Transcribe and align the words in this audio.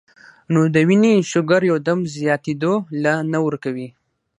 نو 0.53 0.61
د 0.73 0.75
وينې 0.87 1.13
شوګر 1.31 1.61
يو 1.71 1.77
دم 1.87 1.99
زياتېدو 2.15 2.73
له 3.03 3.13
نۀ 3.31 3.39
ورکوي- 3.45 3.87